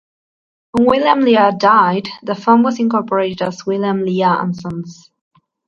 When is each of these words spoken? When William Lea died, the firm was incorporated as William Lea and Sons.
When 0.71 0.87
William 0.87 1.19
Lea 1.19 1.55
died, 1.55 2.09
the 2.23 2.33
firm 2.33 2.63
was 2.63 2.79
incorporated 2.79 3.43
as 3.43 3.67
William 3.67 4.03
Lea 4.03 4.23
and 4.23 4.55
Sons. 4.55 5.11